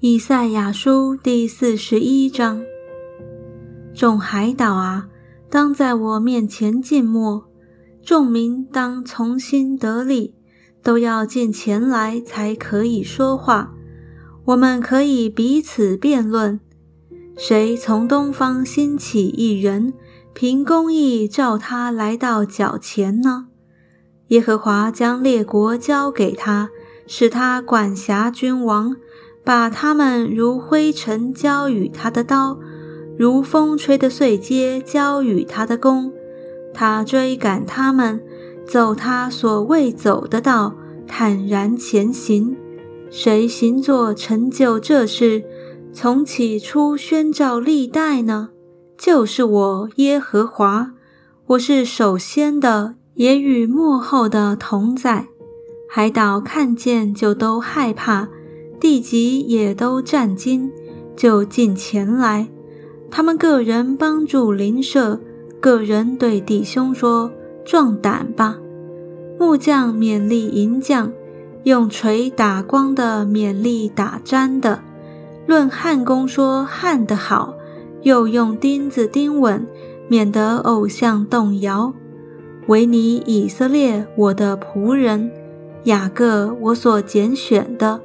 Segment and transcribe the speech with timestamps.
[0.00, 2.62] 以赛亚书第四十一章：
[3.94, 5.08] 众海岛啊，
[5.48, 7.44] 当在我面前静默；
[8.04, 10.34] 众民当从心得力，
[10.82, 13.72] 都要进前来，才可以说话。
[14.44, 16.60] 我们可以彼此辩论：
[17.38, 19.94] 谁从东方兴起一人，
[20.34, 23.46] 凭公义召他来到脚前呢？
[24.28, 26.68] 耶和华将列国交给他，
[27.06, 28.94] 使他管辖君王，
[29.46, 32.58] 把他们如灰尘交与他的刀，
[33.16, 36.12] 如风吹的碎秸交与他的弓。
[36.74, 38.20] 他追赶他们，
[38.66, 40.74] 走他所未走的道，
[41.06, 42.56] 坦然前行。
[43.08, 45.44] 谁行作成就这事，
[45.92, 48.48] 从起初宣召历代呢？
[48.98, 50.90] 就是我耶和华，
[51.46, 52.96] 我是首先的。
[53.14, 55.28] 也与幕后的同在，
[55.88, 58.28] 海岛看见就都害怕，
[58.86, 60.70] 地极也都战惊，
[61.16, 62.46] 就近前来。
[63.10, 65.18] 他们个人帮助邻舍，
[65.58, 67.28] 个人对弟兄说
[67.66, 68.58] ：“壮胆吧！”
[69.40, 71.10] 木匠勉励银匠，
[71.64, 74.78] 用锤打光的勉励打粘的。
[75.46, 77.54] 论焊工说焊得好，
[78.02, 79.66] 又用钉子钉稳，
[80.06, 81.92] 免得偶像动摇。
[82.68, 85.28] 唯你以色列，我的仆人
[85.86, 88.00] 雅各，我所拣选的，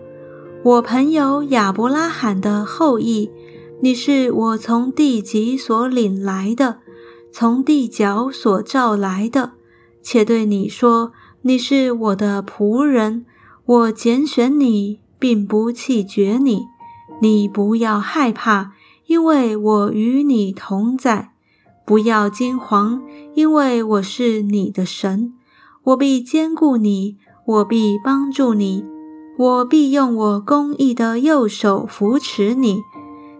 [0.63, 3.31] 我朋友亚伯拉罕的后裔，
[3.79, 6.77] 你是我从地极所领来的，
[7.31, 9.53] 从地角所召来的，
[10.03, 13.25] 且对你说，你是我的仆人，
[13.65, 16.65] 我拣选你，并不弃绝你，
[17.23, 18.73] 你不要害怕，
[19.07, 21.31] 因为我与你同在。
[21.83, 23.01] 不要惊惶，
[23.33, 25.33] 因为我是你的神，
[25.85, 28.85] 我必坚固你，我必帮助你，
[29.37, 32.81] 我必用我公义的右手扶持你。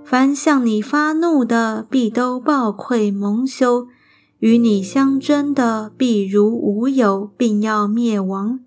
[0.04, 3.88] 凡向你发怒的，必都暴愧蒙羞；
[4.40, 8.60] 与你相争的，必如无有，并要灭亡；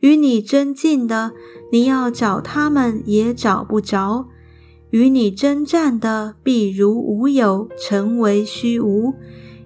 [0.00, 1.32] 与你争竞的，
[1.70, 4.26] 你要找他们也找不着。
[4.90, 9.14] 与你征战的必如无有，成为虚无，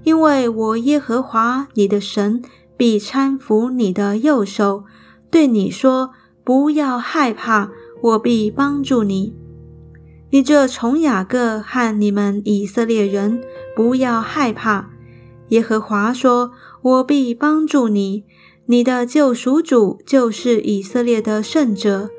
[0.04, 2.40] 因为我耶和华你的神
[2.76, 4.84] 必搀扶你的右手，
[5.28, 6.10] 对你说：
[6.46, 9.34] 不要害怕，我必帮助你。
[10.30, 13.42] 你这从雅各和你们以色列人，
[13.74, 14.90] 不要害怕。
[15.48, 16.52] 耶和华说：
[16.82, 18.22] 我必帮助你，
[18.66, 22.10] 你的救赎主就是以色列的圣者。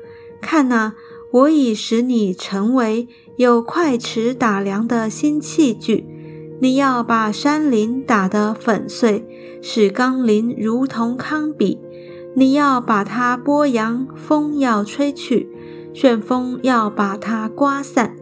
[0.42, 0.92] 看哪。
[1.30, 3.06] 我已使你成为
[3.36, 6.06] 有快尺打量的新器具，
[6.58, 9.26] 你要把山林打得粉碎，
[9.60, 11.78] 使冈林如同糠比。
[12.38, 15.48] 你要把它拨扬，风要吹去，
[15.92, 18.14] 旋风要把它刮散。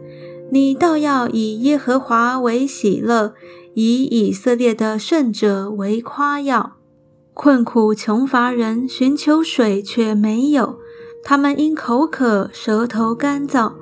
[0.49, 3.35] 你倒要以耶和华为喜乐，
[3.75, 6.77] 以以色列的圣者为夸耀。
[7.35, 10.79] 困苦穷乏人寻求水却没有。
[11.23, 13.73] 他们因口渴，舌头干燥，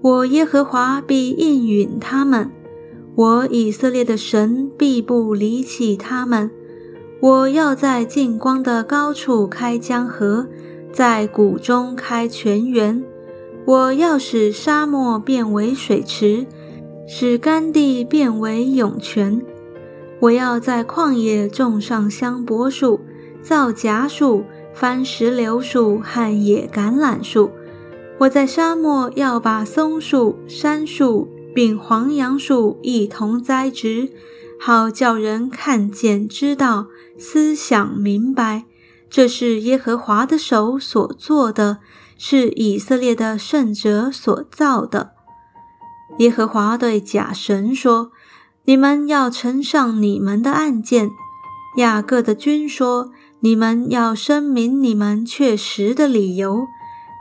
[0.00, 2.50] 我耶和华必应允他们；
[3.16, 6.52] 我以色列的神必不离弃他们。
[7.22, 10.44] 我要在近光的高处开江河，
[10.92, 13.00] 在谷中开泉源。
[13.64, 16.44] 我要使沙漠变为水池，
[17.06, 19.40] 使干地变为涌泉。
[20.18, 22.98] 我要在旷野种上香柏树、
[23.40, 24.42] 皂荚树。
[24.74, 27.50] 番石榴树和野橄榄树，
[28.16, 34.08] 我在沙漠要把松树、杉树并黄杨树一同栽植，
[34.64, 36.86] 好叫人看见、知道、
[37.18, 38.64] 思想明白，
[39.10, 41.78] 这是耶和华的手所做的，
[42.16, 45.14] 是以色列的圣者所造的。
[46.18, 48.12] 耶和华对假神说
[48.66, 51.10] ：“你们要呈上你们的案件。”
[51.78, 53.10] 雅各的君说。
[53.44, 56.68] 你们要声明你们确实的理由，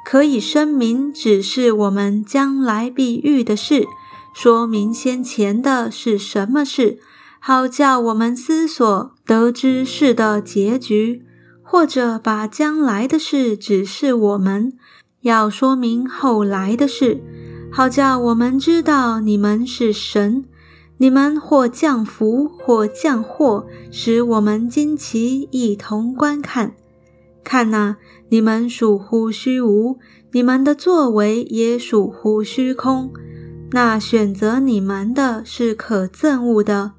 [0.05, 3.87] 可以声明只是我们将来必遇的事，
[4.31, 6.99] 说明先前的是什么事，
[7.43, 11.23] 好叫我们思索得知事的结局；
[11.63, 14.73] 或者把将来的事指示我们，
[15.21, 17.19] 要说明后来的事，
[17.71, 20.45] 好叫我们知道你们是神。
[20.99, 26.75] 你们或降福，或降祸，使我们惊奇，一同观看。
[27.43, 27.97] 看哪，
[28.29, 29.97] 你们属乎虚无，
[30.31, 33.11] 你们的作为也属乎虚空。
[33.71, 36.91] 那选择你们的是可憎恶的。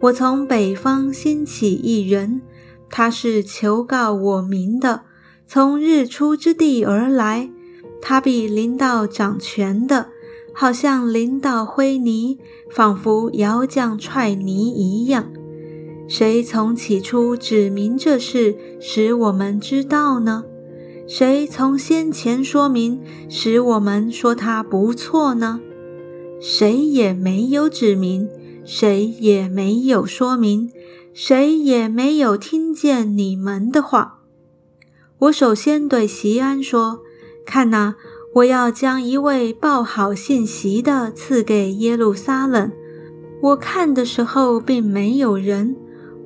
[0.00, 2.40] 我从北方兴起一人，
[2.88, 5.02] 他是求告我名的，
[5.46, 7.50] 从日出之地而来。
[8.00, 10.06] 他必临到掌权的，
[10.54, 12.38] 好像临到灰泥，
[12.70, 15.30] 仿佛摇匠踹泥一样。
[16.08, 20.44] 谁从起初指明这事，使我们知道呢？
[21.06, 25.60] 谁从先前说明，使我们说他不错呢？
[26.40, 28.26] 谁也没有指明，
[28.72, 30.70] 谁也没有说明，
[31.12, 34.20] 谁也没有听见你们的话。
[35.18, 37.00] 我首先对席安说
[37.44, 37.96] ：“看哪，
[38.36, 42.70] 我要将一位报好信息的赐给耶路撒冷。
[43.42, 45.74] 我看的时候，并没有人。”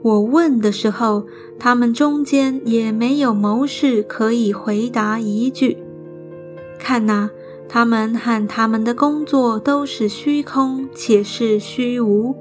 [0.05, 1.26] 我问的时候，
[1.58, 5.79] 他们中间也没有谋士可以回答一句。
[6.79, 7.31] 看哪，
[7.69, 12.34] 他们和他们的工作都是虚空，且是虚无；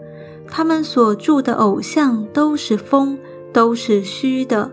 [0.48, 3.18] 他们所住的偶像都是风，
[3.52, 4.72] 都是虚的。